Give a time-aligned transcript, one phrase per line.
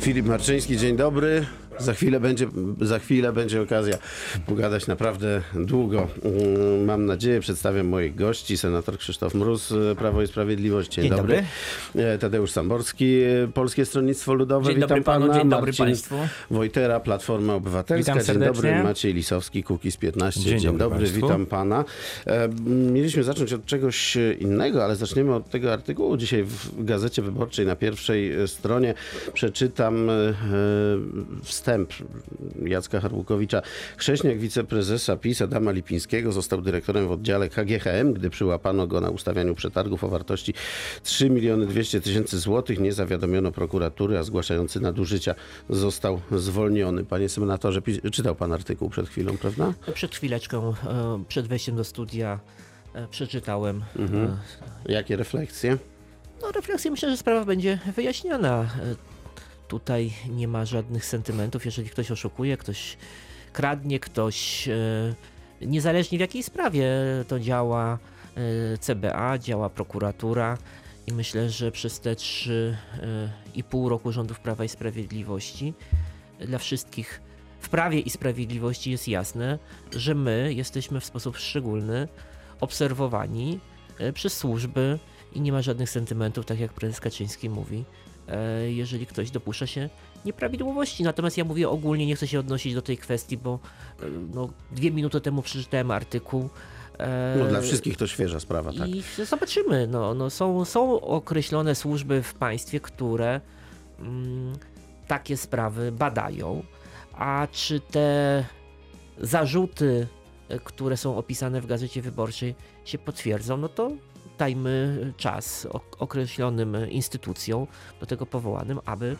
[0.00, 1.46] Filip Marczyński, dzień dobry.
[1.80, 2.46] Za chwilę, będzie,
[2.80, 3.98] za chwilę będzie okazja
[4.46, 6.08] pogadać naprawdę długo.
[6.24, 8.58] Mm, Mam nadzieję, przedstawiam moich gości.
[8.58, 10.92] Senator Krzysztof Mróz, e, Prawo i Sprawiedliwość.
[10.92, 11.44] Dzień, Dzień dobry.
[11.94, 14.66] E, Tadeusz Samborski, e, Polskie Stronnictwo Ludowe.
[14.66, 15.38] Dzień Witam dobry panu, pana.
[15.40, 16.16] dzień dobry Marcin państwu.
[16.50, 18.12] Wojtera, Platforma Obywatelska.
[18.12, 18.54] Witam dzień dobry.
[18.54, 18.82] serdecznie.
[18.82, 20.40] Maciej Lisowski, Kukiz 15.
[20.40, 21.84] Dzień Dzień, dobry dobry, witam pana.
[22.66, 26.16] Mieliśmy zacząć od czegoś innego, ale zaczniemy od tego artykułu.
[26.16, 28.94] Dzisiaj w Gazecie Wyborczej na pierwszej stronie
[29.32, 30.34] przeczytam e,
[31.70, 31.92] wstęp
[32.64, 33.62] Jacka Harłukowicza.
[33.96, 39.54] Chrześniak wiceprezesa PiS Adama Lipińskiego został dyrektorem w oddziale KGHM, gdy przyłapano go na ustawianiu
[39.54, 40.54] przetargów o wartości
[41.02, 42.80] 3 miliony 200 tysięcy złotych.
[42.80, 45.34] Nie zawiadomiono prokuratury, a zgłaszający nadużycia
[45.68, 47.04] został zwolniony.
[47.04, 47.82] Panie senatorze,
[48.12, 49.72] czytał pan artykuł przed chwilą, prawda?
[49.94, 52.40] Przed chwileczką, e, przed wejściem do studia
[52.94, 53.82] e, przeczytałem.
[53.98, 55.78] e, Jakie refleksje?
[56.42, 58.66] No refleksję myślę, że sprawa będzie wyjaśniona.
[59.70, 61.64] Tutaj nie ma żadnych sentymentów.
[61.64, 62.96] Jeżeli ktoś oszukuje, ktoś
[63.52, 64.74] kradnie, ktoś e,
[65.60, 66.88] niezależnie w jakiej sprawie
[67.28, 67.98] to działa
[68.74, 70.58] e, CBA, działa prokuratura
[71.06, 75.74] i myślę, że przez te trzy e, i pół roku rządów Prawa i Sprawiedliwości
[76.40, 77.20] dla wszystkich
[77.60, 79.58] w Prawie i Sprawiedliwości jest jasne,
[79.96, 82.08] że my jesteśmy w sposób szczególny
[82.60, 83.60] obserwowani
[84.14, 84.98] przez służby
[85.32, 87.84] i nie ma żadnych sentymentów, tak jak prezes Kaczyński mówi,
[88.68, 89.88] jeżeli ktoś dopuszcza się
[90.24, 91.02] nieprawidłowości.
[91.02, 93.58] Natomiast ja mówię ogólnie, nie chcę się odnosić do tej kwestii, bo
[94.02, 96.48] e, no, dwie minuty temu przeczytałem artykuł.
[96.98, 98.88] e, No, dla wszystkich to świeża sprawa, tak.
[98.88, 99.86] i zobaczymy.
[99.86, 103.40] No, no są, są określone służby w państwie, które
[103.98, 104.52] mm,
[105.06, 106.62] takie sprawy badają.
[107.12, 108.44] A czy te
[109.18, 110.06] zarzuty,
[110.48, 113.90] e, które są opisane w gazecie wyborczej, się potwierdzą, no to
[114.44, 117.66] dajmy czas ok- określonym instytucjom
[118.00, 119.16] do tego powołanym, aby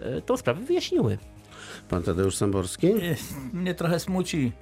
[0.00, 1.18] e, tą sprawę wyjaśniły.
[1.88, 2.86] Pan Tadeusz Samborski?
[2.86, 3.16] E,
[3.52, 4.52] Mnie trochę smuci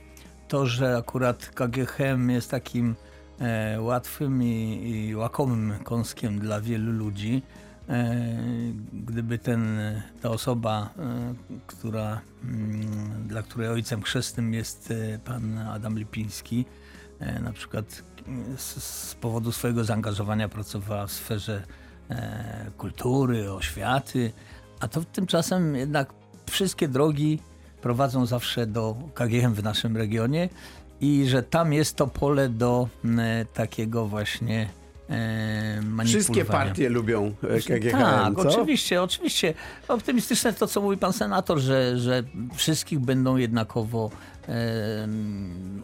[0.49, 2.95] to, że akurat KGHM jest takim
[3.41, 7.43] e, łatwym i, i łakomym kąskiem dla wielu ludzi.
[7.89, 8.17] E,
[8.93, 9.79] gdyby ten,
[10.23, 11.35] ta osoba, e,
[11.67, 16.65] która, mm, dla której ojcem chrzestnym jest e, pan Adam Lipiński,
[17.43, 18.03] na przykład
[18.55, 21.63] e, z, powodu swojego zaangażowania pracowała w sferze
[22.11, 24.33] e, kultury, oświaty,
[24.81, 26.13] a to tymczasem jednak
[26.51, 27.39] wszystkie drogi
[27.83, 30.49] prowadzą zawsze do KGHM w naszym regionie
[31.01, 33.21] i że tam jest to pole do m,
[33.55, 34.69] takiego właśnie
[35.11, 36.05] e, manipulowania.
[36.05, 38.49] Wszystkie partie lubią e, KGHM, Tak, co?
[38.49, 39.55] oczywiście, oczywiście.
[39.89, 42.23] Optymistyczne to, co mówi pan senator, że, że
[42.55, 44.11] wszystkich będą jednakowo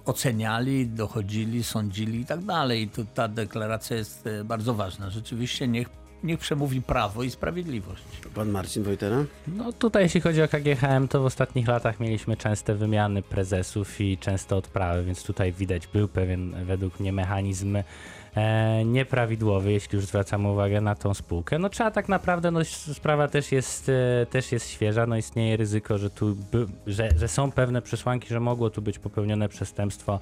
[0.04, 2.82] oceniali, dochodzili, sądzili i tak dalej.
[2.82, 5.10] I tu ta deklaracja jest e, bardzo ważna.
[5.10, 5.88] Rzeczywiście niech,
[6.24, 8.02] niech przemówi prawo i sprawiedliwość.
[8.34, 9.24] Pan Marcin Wojtera?
[9.46, 14.18] No tutaj jeśli chodzi o KGHM, to w ostatnich latach mieliśmy częste wymiany prezesów i
[14.18, 17.78] częste odprawy, więc tutaj widać był pewien według mnie mechanizm
[18.36, 21.58] e, nieprawidłowy, jeśli już zwracamy uwagę na tą spółkę.
[21.58, 25.98] No trzeba tak naprawdę, no sprawa też jest, e, też jest świeża, no istnieje ryzyko,
[25.98, 30.20] że tu, by, że, że są pewne przesłanki, że mogło tu być popełnione przestępstwo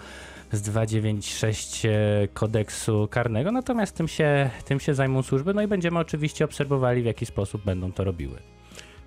[0.52, 1.90] z 296 e,
[2.34, 7.04] kodeksu karnego, natomiast tym się, tym się zajmą służby, no i będziemy oczywiście obserwowali, w
[7.04, 8.38] jaki sposób będą to robiły.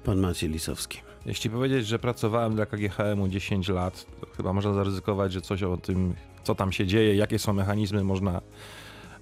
[0.03, 1.01] Pan Maciej Lisowski.
[1.25, 5.77] Jeśli powiedzieć, że pracowałem dla KGHM-u 10 lat, to chyba można zaryzykować, że coś o
[5.77, 8.41] tym, co tam się dzieje, jakie są mechanizmy, można,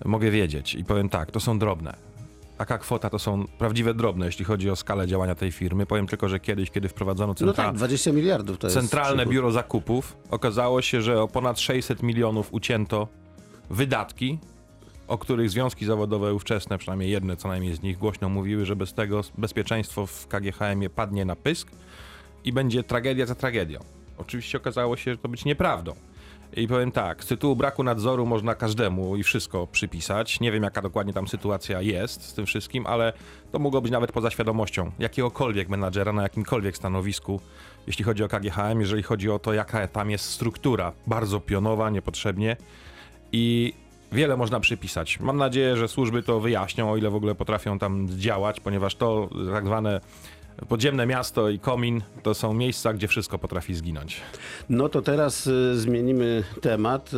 [0.05, 0.75] mogę wiedzieć.
[0.75, 1.95] I powiem tak, to są drobne.
[2.57, 5.85] Taka kwota to są prawdziwe drobne, jeśli chodzi o skalę działania tej firmy.
[5.85, 7.65] Powiem tylko, że kiedyś, kiedy wprowadzono No centra...
[7.65, 8.69] tak, 20 miliardów to.
[8.69, 9.25] Centralne.
[9.25, 10.17] Biuro Zakupów.
[10.31, 13.07] Okazało się, że o ponad 600 milionów ucięto
[13.69, 14.39] wydatki,
[15.11, 18.93] o których związki zawodowe ówczesne, przynajmniej jedne co najmniej z nich, głośno mówiły, że bez
[18.93, 21.71] tego bezpieczeństwo w KGHM padnie na pysk
[22.43, 23.79] i będzie tragedia za tragedią.
[24.17, 25.93] Oczywiście okazało się, że to być nieprawdą.
[26.55, 30.39] I powiem tak, z tytułu braku nadzoru można każdemu i wszystko przypisać.
[30.39, 33.13] Nie wiem, jaka dokładnie tam sytuacja jest z tym wszystkim, ale
[33.51, 37.41] to mogło być nawet poza świadomością jakiegokolwiek menadżera na jakimkolwiek stanowisku,
[37.87, 40.93] jeśli chodzi o KGHM, jeżeli chodzi o to, jaka tam jest struktura.
[41.07, 42.57] Bardzo pionowa, niepotrzebnie.
[43.31, 43.73] I
[44.11, 45.19] wiele można przypisać.
[45.19, 49.29] Mam nadzieję, że służby to wyjaśnią, o ile w ogóle potrafią tam działać, ponieważ to
[49.51, 50.01] tak zwane
[50.69, 54.21] podziemne miasto i komin to są miejsca, gdzie wszystko potrafi zginąć.
[54.69, 57.11] No to teraz y, zmienimy temat.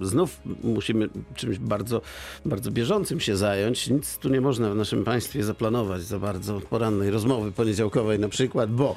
[0.00, 2.00] Y, znów musimy czymś bardzo,
[2.44, 3.90] bardzo bieżącym się zająć.
[3.90, 8.70] Nic tu nie można w naszym państwie zaplanować za bardzo porannej rozmowy poniedziałkowej na przykład,
[8.70, 8.96] bo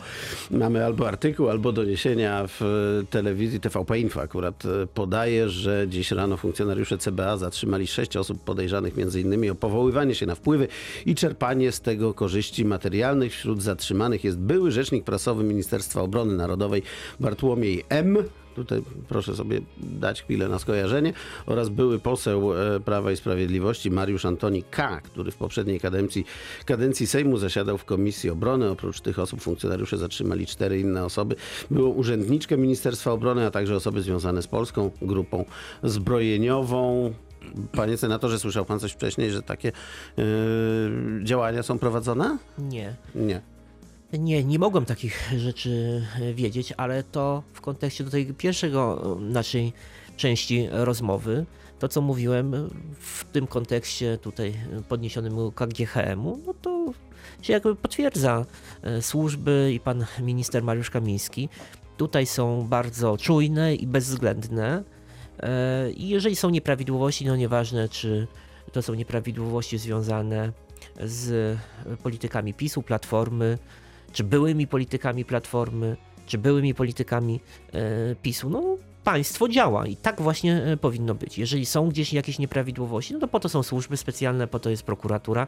[0.51, 4.63] mamy albo artykuł, albo doniesienia w y, telewizji TVP Info akurat
[4.93, 9.51] podaje, że dziś rano funkcjonariusze CBA zatrzymali sześć osób podejrzanych m.in.
[9.51, 10.67] o powoływanie się na wpływy
[11.05, 13.31] i czerpanie z tego korzyści materialnych.
[13.31, 16.83] Wśród zatrzymanych zatrzymanych jest były rzecznik prasowy Ministerstwa Obrony Narodowej
[17.19, 18.17] Bartłomiej M.
[18.55, 21.13] Tutaj proszę sobie dać chwilę na skojarzenie.
[21.45, 26.25] Oraz były poseł e, Prawa i Sprawiedliwości Mariusz Antoni K., który w poprzedniej kadencji,
[26.65, 28.69] kadencji Sejmu zasiadał w Komisji Obrony.
[28.69, 31.35] Oprócz tych osób funkcjonariusze zatrzymali cztery inne osoby.
[31.71, 35.45] Było urzędniczkę Ministerstwa Obrony, a także osoby związane z polską grupą
[35.83, 37.13] zbrojeniową.
[37.71, 39.71] Panie senatorze, słyszał pan coś wcześniej, że takie
[40.17, 40.23] e,
[41.23, 42.37] działania są prowadzone?
[42.57, 42.95] Nie.
[43.15, 43.41] Nie.
[44.19, 49.21] Nie, nie mogłem takich rzeczy e, wiedzieć, ale to w kontekście do tej pierwszego e,
[49.21, 49.73] naszej
[50.17, 51.45] części rozmowy,
[51.79, 52.67] to co mówiłem e,
[52.99, 54.53] w tym kontekście tutaj
[54.89, 56.93] podniesionym KGHM-u, no to
[57.41, 58.45] się jakby potwierdza.
[59.01, 61.49] Służby i pan minister Mariusz Kamiński
[61.97, 64.83] tutaj są bardzo czujne i bezwzględne.
[65.95, 68.27] I jeżeli są nieprawidłowości, no nieważne czy
[68.71, 70.51] to są nieprawidłowości związane
[71.03, 71.57] z
[72.03, 73.57] politykami PiSu, Platformy,
[74.11, 77.39] czy byłymi politykami Platformy, czy byłymi politykami
[77.73, 81.37] e, PiSu, no państwo działa i tak właśnie e, powinno być.
[81.37, 84.83] Jeżeli są gdzieś jakieś nieprawidłowości, no to po to są służby specjalne, po to jest
[84.83, 85.47] prokuratura,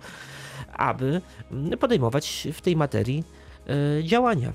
[0.73, 1.21] aby
[1.79, 3.23] podejmować w tej materii
[3.99, 4.53] e, działania.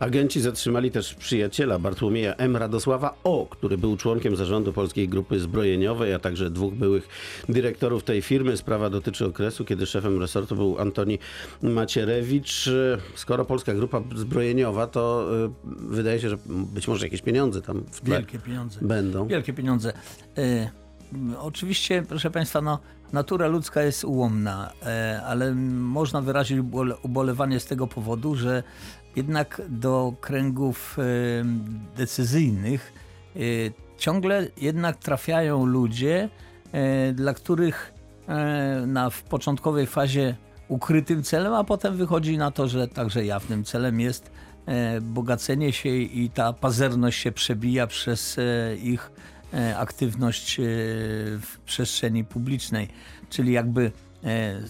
[0.00, 2.56] Agenci zatrzymali też przyjaciela Bartłomieja M.
[2.56, 7.08] Radosława O., który był członkiem zarządu Polskiej Grupy Zbrojeniowej, a także dwóch byłych
[7.48, 8.56] dyrektorów tej firmy.
[8.56, 11.18] Sprawa dotyczy okresu, kiedy szefem resortu był Antoni
[11.62, 12.70] Macierewicz.
[13.14, 15.50] Skoro Polska Grupa Zbrojeniowa, to y,
[15.88, 18.78] wydaje się, że być może jakieś pieniądze tam w tle Wielkie pieniądze.
[18.82, 19.26] będą.
[19.26, 19.92] Wielkie pieniądze.
[20.34, 22.78] M, oczywiście, proszę Państwa, no,
[23.12, 28.62] natura ludzka jest ułomna, e, ale można wyrazić ubole, ubolewanie z tego powodu, że
[29.16, 31.02] jednak do kręgów e,
[31.96, 32.92] decyzyjnych
[33.36, 33.40] e,
[33.98, 36.28] ciągle jednak trafiają ludzie,
[37.14, 37.92] dla których
[38.86, 40.34] na, w początkowej fazie
[40.68, 44.30] ukrytym celem, a potem wychodzi na to, że także jawnym celem jest
[45.02, 48.36] bogacenie się i ta pazerność się przebija przez
[48.82, 49.10] ich
[49.76, 50.62] aktywność e,
[51.40, 52.88] w przestrzeni publicznej.
[53.30, 53.92] Czyli jakby
[54.24, 54.60] e,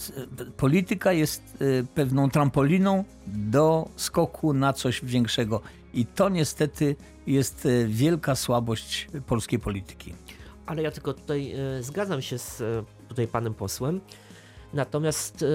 [0.56, 5.60] polityka jest e, pewną trampoliną do skoku na coś większego.
[5.94, 6.96] I to niestety
[7.26, 10.14] jest e, wielka słabość polskiej polityki.
[10.66, 14.00] Ale ja tylko tutaj e, zgadzam się z e, tutaj panem posłem.
[14.74, 15.46] Natomiast e,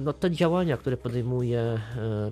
[0.00, 1.80] no, te działania, które podejmuje e,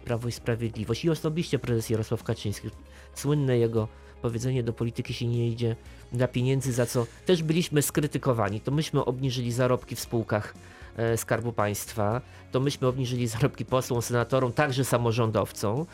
[0.05, 2.69] Prawo i Sprawiedliwość i osobiście prezes Jarosław Kaczyński,
[3.15, 3.89] słynne jego
[4.23, 5.77] powiedzenie do polityki się nie idzie
[6.13, 8.61] dla pieniędzy, za co też byliśmy skrytykowani.
[8.61, 10.55] To myśmy obniżyli zarobki w spółkach
[10.97, 12.21] e, Skarbu Państwa,
[12.53, 15.87] to myśmy obniżyli zarobki posłom, senatorom, także samorządowcom.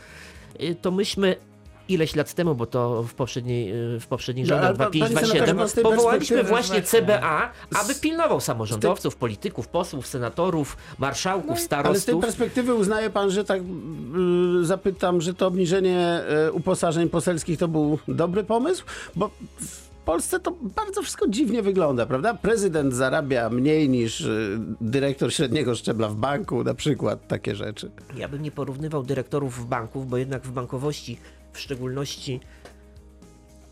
[0.59, 1.37] E, To myśmy
[1.89, 5.69] ileś lat temu, bo to w poprzedniej, e, w poprzednich No, rządach senatorze, 2527, pan
[5.69, 7.53] z tej powołaliśmy właśnie CBA,
[7.83, 12.21] aby pilnował samorządowców, polityków, posłów, senatorów, marszałków, Ale z tej starostów.
[12.21, 16.21] perspektywy uznaje pan, że tak y, zapytam, że to obniżenie
[16.53, 18.85] uposażeń poselskich to był dobry pomysł?
[19.17, 19.31] Bo
[20.07, 22.35] Polsce to bardzo wszystko dziwnie wygląda, prawda?
[22.35, 27.91] Prezydent zarabia mniej niż y, dyrektor średniego szczebla w banku, na przykład takie rzeczy.
[28.17, 31.19] Ja bym nie porównywał dyrektorów banków, bo jednak w bankowości,
[31.53, 32.41] w szczególności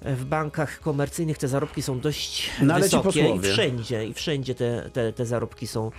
[0.05, 5.13] w bankach komercyjnych te zarobki są dość No, wysokie i wszędzie, i wszędzie te, te,
[5.13, 5.91] te zarobki są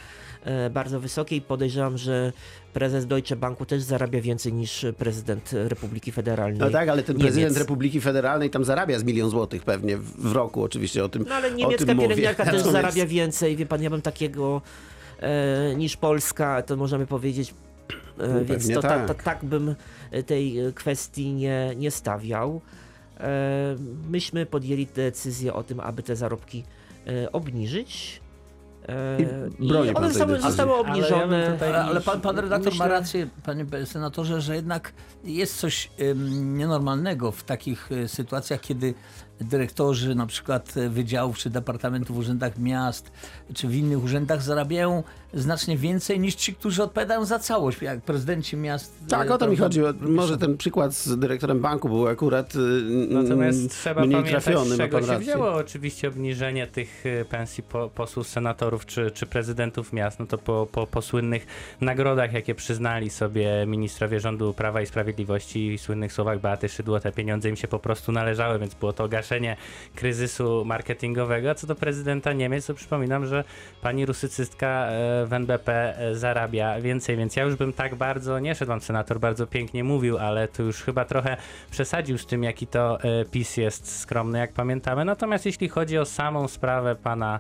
[0.43, 2.33] e, bardzo wysokie i podejrzewam, że
[2.73, 6.59] prezes Deutsche Banku też zarabia więcej niż prezydent Republiki Federalnej.
[6.59, 7.33] No tak, ale ten Niemiec.
[7.33, 11.35] prezydent Republiki Federalnej tam zarabia z milion złotych pewnie w roku, oczywiście o tym No
[11.35, 14.61] ale niemiecka pielęgniarka też zarabia więcej, wie pan, ja bym takiego
[15.19, 17.53] e, niż Polska, to możemy powiedzieć,
[18.19, 19.07] e, No, więc to tak.
[19.07, 19.17] tak.
[19.17, 19.75] Ta, tak bym
[20.25, 22.61] tej kwestii nie, nie stawiał.
[23.19, 23.75] E,
[24.09, 26.63] myśmy podjęli decyzję o tym, aby te zarobki
[27.07, 28.21] e, obniżyć.
[28.87, 29.17] E,
[29.61, 31.57] I broni one zostały, zostały Ale ja bym obniżone.
[31.61, 34.93] Ale, ale pan, pan redaktor Myślę- ma rację, panie senatorze, że jednak
[35.23, 38.93] jest coś ym, nienormalnego w takich sytuacjach, kiedy
[39.41, 43.11] dyrektorzy na przykład wydziałów czy departamentów w urzędach miast
[43.53, 48.57] czy w innych urzędach zarabiają znacznie więcej niż ci, którzy odpowiadają za całość, jak prezydenci
[48.57, 48.93] miast.
[49.09, 49.81] Tak, y, o to mi chodzi.
[50.01, 54.77] Może ten przykład z dyrektorem banku był akurat n- Natomiast trzeba mniej pamiętać, trafiony, z
[54.77, 60.19] czego się wzięło oczywiście obniżenie tych y, pensji po, posłów, senatorów czy, czy prezydentów miast.
[60.19, 61.45] No to po, po, po słynnych
[61.81, 67.11] nagrodach, jakie przyznali sobie ministrowie rządu Prawa i Sprawiedliwości i słynnych słowach Beaty Szydło, te
[67.11, 69.57] pieniądze im się po prostu należały, więc było to gaszenie
[69.95, 71.55] kryzysu marketingowego.
[71.55, 73.43] Co do prezydenta Niemiec, to przypominam, że
[73.81, 78.55] pani rusycystka e, w NBP e, zarabia więcej, więc ja już bym tak bardzo nie
[78.55, 78.71] szedł.
[78.71, 81.37] Pan senator bardzo pięknie mówił, ale tu już chyba trochę
[81.71, 85.05] przesadził z tym, jaki to e, PiS jest skromny, jak pamiętamy.
[85.05, 87.39] Natomiast jeśli chodzi o samą sprawę pana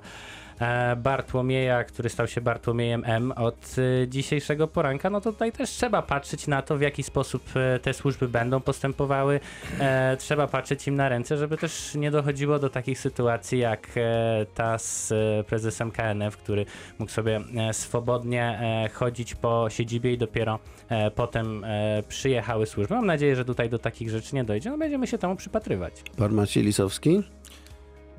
[0.97, 6.01] Bartłomieja, który stał się Bartłomiejem M od e, dzisiejszego poranka, no to tutaj też trzeba
[6.01, 9.39] patrzeć na to, w jaki sposób e, te służby będą postępowały.
[9.79, 14.45] E, trzeba patrzeć im na ręce, żeby też nie dochodziło do takich sytuacji jak e,
[14.55, 16.65] ta z e, prezesem KNF, który
[16.99, 20.59] mógł sobie e, swobodnie e, chodzić po siedzibie i dopiero
[20.89, 22.95] e, potem e, przyjechały służby.
[22.95, 24.69] Mam nadzieję, że tutaj do takich rzeczy nie dojdzie.
[24.69, 25.93] No będziemy się temu przypatrywać.
[26.17, 27.23] Pan Maciej Lisowski?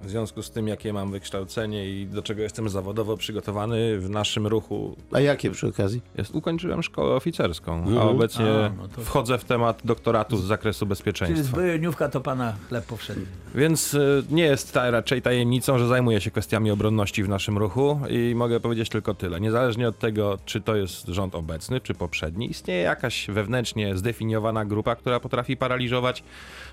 [0.07, 4.47] W związku z tym, jakie mam wykształcenie i do czego jestem zawodowo przygotowany, w naszym
[4.47, 6.03] ruchu A jakie przy okazji?
[6.19, 7.99] jest, ukończyłem szkołę oficerską, Mhm.
[7.99, 11.43] a obecnie A, no to- wchodzę w temat doktoratu z zakresu Czyli bezpieczeństwa.
[11.49, 13.27] zbrojeniówka to pana chleb powszedni.
[13.55, 18.01] Więc y, nie jest ta raczej tajemnicą, że zajmuję się kwestiami obronności w naszym ruchu
[18.11, 19.41] i mogę powiedzieć tylko tyle.
[19.41, 24.97] Niezależnie od tego, czy to jest rząd obecny, czy poprzedni, istnieje jakaś wewnętrznie zdefiniowana grupa,
[24.97, 26.23] która potrafi paraliżować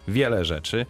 [0.08, 0.86] wiele rzeczy.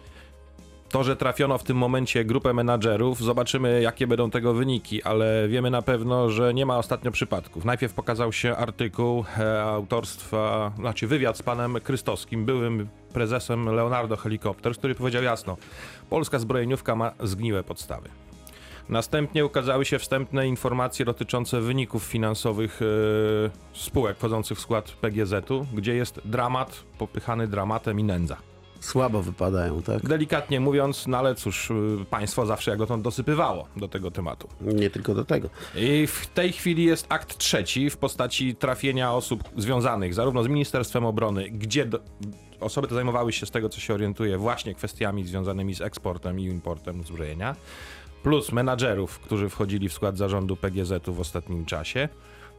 [0.94, 5.70] To, że trafiono w tym momencie grupę menadżerów, zobaczymy jakie będą tego wyniki, ale wiemy
[5.70, 7.64] na pewno, że nie ma ostatnio przypadków.
[7.64, 14.78] Najpierw pokazał się artykuł e, autorstwa, znaczy wywiad z panem Krystowskim, byłym prezesem Leonardo Helicopters,
[14.78, 15.56] który powiedział jasno,
[16.10, 18.08] polska zbrojeniówka ma zgniłe podstawy.
[18.88, 25.94] Następnie ukazały się wstępne informacje dotyczące wyników finansowych e, spółek wchodzących w skład PGZ-u, gdzie
[25.94, 28.53] jest dramat popychany dramatem i nędza.
[28.84, 30.08] Słabo wypadają, tak?
[30.08, 31.74] Delikatnie mówiąc, no ale cóż, y,
[32.10, 34.48] państwo zawsze jak dotąd dosypywało do tego tematu.
[34.60, 35.48] Nie tylko do tego.
[35.74, 41.06] I w tej chwili jest akt trzeci w postaci trafienia osób związanych zarówno z Ministerstwem
[41.06, 42.00] Obrony, gdzie do,
[42.60, 46.44] osoby te zajmowały się z tego, co się orientuje, właśnie kwestiami związanymi z eksportem i
[46.44, 47.56] importem uzbrojenia,
[48.22, 52.08] plus menadżerów, którzy wchodzili w skład zarządu PGZ-u w ostatnim czasie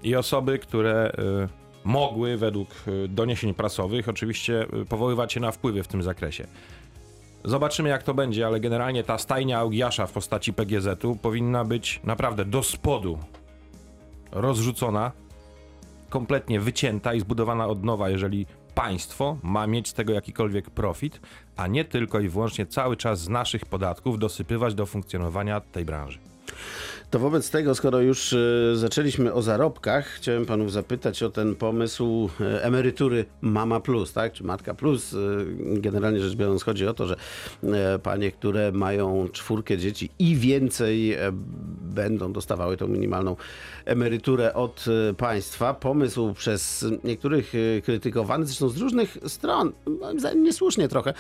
[0.03, 1.12] i osoby, które
[1.51, 6.48] y, mogły według y, doniesień prasowych oczywiście y, powoływać się na wpływy w tym zakresie.
[7.44, 12.46] Zobaczymy jak to będzie, ale generalnie ta stajnia Augiasza w postaci PGZ-u powinna być naprawdę
[12.46, 13.20] do spodu
[14.32, 15.12] rozrzucona,
[16.10, 21.20] kompletnie wycięta i zbudowana od nowa, jeżeli państwo ma mieć z tego jakikolwiek profit,
[21.56, 26.20] a nie tylko i wyłącznie cały czas z naszych podatków dosypywać do funkcjonowania tej branży.
[27.12, 28.38] To wobec tego, skoro już e,
[28.76, 34.34] zaczęliśmy o zarobkach, chciałem panów zapytać o ten pomysł e, emerytury Mama Plus, tak?
[34.34, 35.14] Czy Matka Plus.
[35.14, 35.18] E,
[35.80, 37.16] Generalnie rzecz biorąc chodzi o to, że
[38.04, 41.18] panie, które mają czwórkę dzieci i więcej
[41.82, 43.36] będą dostawały tą minimalną
[43.86, 44.86] emeryturę od
[45.18, 45.74] państwa.
[45.74, 49.72] Pomysł przez niektórych krytykowany, zresztą z różnych stron,
[50.02, 51.14] moim zdaniem niesłusznie trochę,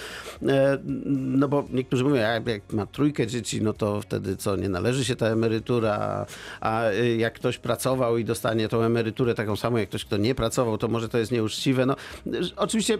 [1.15, 5.15] no bo niektórzy mówią, jak ma trójkę dzieci, no to wtedy co, nie należy się
[5.15, 6.25] ta emerytura, a,
[6.61, 10.35] a y, jak ktoś pracował i dostanie tą emeryturę taką samą jak ktoś, kto nie
[10.35, 11.85] pracował, to może to jest nieuczciwe.
[11.85, 12.97] No, ż- oczywiście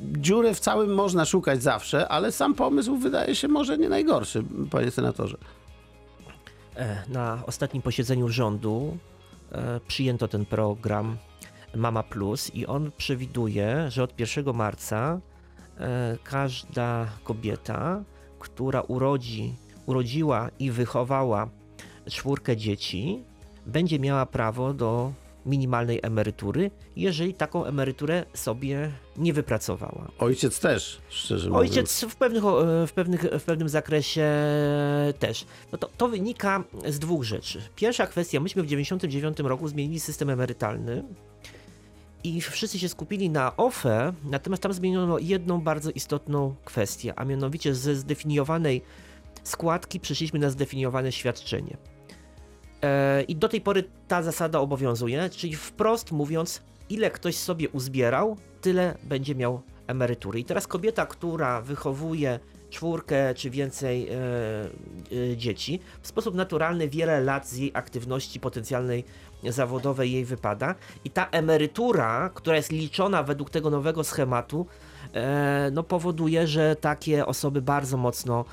[0.00, 4.90] dziurę w całym można szukać zawsze, ale sam pomysł wydaje się może nie najgorszy, panie
[4.90, 5.36] senatorze.
[6.76, 8.96] E, Na ostatnim posiedzeniu rządu
[9.52, 11.16] e, przyjęto ten program
[11.74, 15.20] Mama Plus i on przewiduje, że od 1 marca
[15.80, 18.02] e, każda kobieta,
[18.38, 19.54] która urodzi,
[19.86, 21.48] urodziła i wychowała
[22.10, 23.18] czwórkę dzieci,
[23.66, 25.12] będzie miała prawo do
[25.46, 30.08] minimalnej emerytury, jeżeli taką emeryturę sobie nie wypracowała.
[30.18, 31.70] Ojciec też, szczerze mówiąc.
[31.70, 34.26] Ojciec w, pewnych, o- w, pewnych, w pewnym zakresie
[35.18, 35.44] też.
[35.72, 37.62] No to, to wynika z dwóch rzeczy.
[37.76, 41.04] Pierwsza kwestia, myśmy w 1999 roku zmienili system emerytalny
[42.24, 47.74] i wszyscy się skupili na OFE, natomiast tam zmieniono jedną bardzo istotną kwestię, a mianowicie
[47.74, 48.82] ze zdefiniowanej
[49.44, 51.76] składki przeszliśmy na zdefiniowane świadczenie.
[52.82, 58.36] E, I do tej pory ta zasada obowiązuje, czyli wprost mówiąc, ile ktoś sobie uzbierał,
[58.60, 60.40] tyle będzie miał emerytury.
[60.40, 64.14] I teraz kobieta, która wychowuje czwórkę czy więcej e,
[65.32, 69.04] e, dzieci, w sposób naturalny wiele lat z jej aktywności potencjalnej
[69.48, 70.74] zawodowej jej wypada
[71.04, 74.66] i ta emerytura, która jest liczona według tego nowego schematu,
[75.72, 78.44] no powoduje, że takie osoby bardzo mocno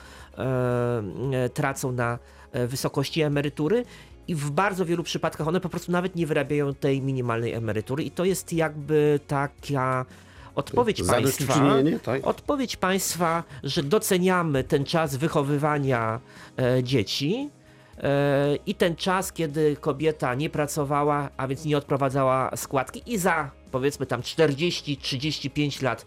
[1.54, 2.20] tracą na
[2.54, 3.86] wysokości emerytury
[4.30, 8.12] i w bardzo wielu przypadkach one po prostu nawet nie wyrabiają tej minimalnej emerytury i
[8.12, 10.06] to jest jakby taka
[10.56, 11.54] odpowiedź państwa.
[12.04, 12.28] Tak?
[12.28, 16.20] Odpowiedź państwa, że doceniamy ten czas wychowywania
[16.60, 17.50] e, dzieci
[17.98, 23.52] e, i ten czas, kiedy kobieta nie pracowała, a więc nie odprowadzała składki i za
[23.72, 26.06] powiedzmy tam 40-35 lat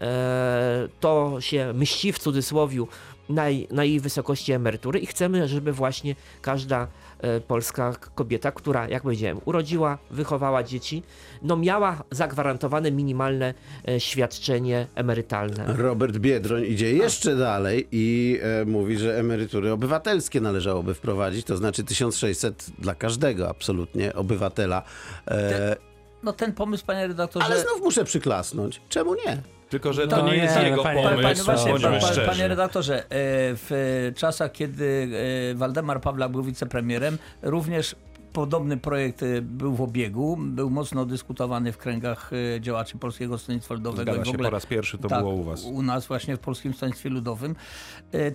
[0.00, 2.88] e, to się mści w cudzysłowiu
[3.32, 6.86] na, jej- na jej wysokości emerytury i chcemy, żeby właśnie każda
[7.20, 11.02] e, polska kobieta, która, jak powiedziałem, urodziła, wychowała dzieci,
[11.42, 13.54] no miała zagwarantowane minimalne
[13.88, 15.64] e, świadczenie emerytalne.
[15.76, 21.84] Robert Biedroń idzie jeszcze dalej i e, mówi, że emerytury obywatelskie należałoby wprowadzić, to znaczy
[21.84, 24.82] 1600 dla każdego absolutnie obywatela.
[25.28, 25.76] E,
[26.22, 27.46] No ten pomysł, panie redaktorze...
[27.46, 28.80] ale znów muszę przyklasnąć.
[28.88, 29.42] Czemu nie?
[29.72, 32.00] Tylko, że No to nie nie, jest no, jego panie- pomysł, Panie, właśnie, bądźmy pa,
[32.00, 32.26] pa, szczerzy.
[32.26, 35.08] panie redaktorze, e, w czasach, kiedy
[35.52, 37.96] e, Waldemar Pawlak był wicepremierem, również
[38.32, 44.12] podobny projekt e, był w obiegu, był mocno dyskutowany w kręgach działaczy Polskiego Stronnictwa Ludowego
[44.12, 45.64] Zgadza się, ogóle po raz pierwszy to tak, było u was.
[45.64, 47.56] U nas właśnie w Polskim Stronnictwie Ludowym.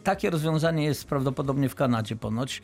[0.04, 2.62] Takie rozwiązanie jest prawdopodobnie w Kanadzie ponoć.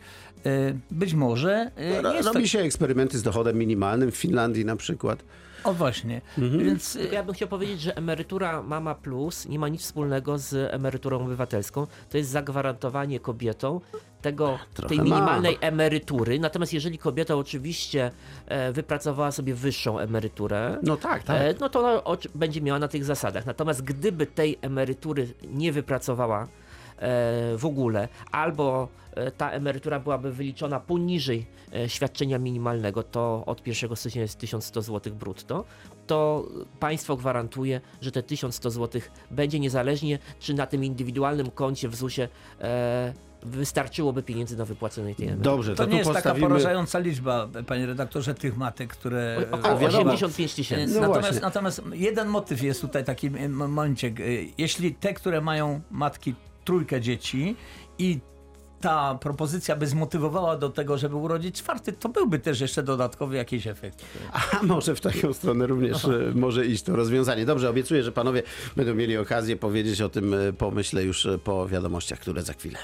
[0.92, 1.72] Być może
[2.16, 2.48] jest Robi tak...
[2.48, 5.24] się eksperymenty z dochodem minimalnym w Finlandii na przykład.
[5.64, 6.22] O właśnie.
[6.38, 6.66] Mhm.
[6.66, 10.74] Więc Tylko ja bym chciał powiedzieć, że emerytura Mama Plus nie ma nic wspólnego z
[10.74, 11.88] emeryturą obywatelską.
[12.10, 13.80] To jest zagwarantowanie kobietom
[14.22, 15.04] tego, Trochę tej ma.
[15.04, 16.40] minimalnej emerytury.
[16.40, 18.12] Natomiast jeżeli kobieta oczywiście
[18.48, 21.42] e, wypracowała sobie wyższą emeryturę, No tak, tak.
[21.42, 22.04] e, no to
[22.36, 23.46] będzie miała na tych zasadach.
[23.46, 26.48] Natomiast gdyby tej emerytury nie wypracowała
[27.58, 31.46] w ogóle, albo e, ta emerytura byłaby wyliczona poniżej
[31.76, 35.66] e, świadczenia minimalnego, to od 1 stycznia jest 1100 zł brutto,
[36.08, 36.48] to
[36.80, 42.30] państwo gwarantuje, że te 1100 zł będzie niezależnie, czy na tym indywidualnym koncie w ZUS-ie
[42.62, 43.14] e,
[43.46, 45.56] wystarczyłoby pieniędzy na wypłacenie tej emerytury.
[45.56, 46.48] Dobrze, to, to nie tu jest taka postawimy...
[46.48, 49.38] porażająca liczba, panie redaktorze, tych matek, które...
[49.52, 50.12] O- Około A, wiadomo.
[50.14, 51.02] 85 tysięcy.
[51.02, 54.14] No natomiast, natomiast jeden motyw jest tutaj taki m- momencie.
[54.58, 57.56] Jeśli te, które mają matki trójkę dzieci
[57.98, 58.20] i
[58.84, 63.68] ta propozycja by zmotywowała do tego, żeby urodzić czwarty, to byłby też jeszcze dodatkowy jakiś
[63.68, 64.06] efekt.
[64.34, 67.46] A może w taką stronę również e, może iść to rozwiązanie.
[67.46, 68.44] Dobrze, obiecuję, że panowie
[68.76, 72.80] będą mieli okazję powiedzieć o tym e, pomyśle już e, po wiadomościach, które za chwilę.